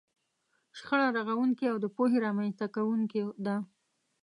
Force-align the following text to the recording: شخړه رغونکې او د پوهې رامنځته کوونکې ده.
شخړه 0.77 1.07
رغونکې 1.29 1.65
او 1.71 1.77
د 1.83 1.85
پوهې 1.95 2.17
رامنځته 2.25 2.65
کوونکې 2.75 3.21
ده. 3.45 3.55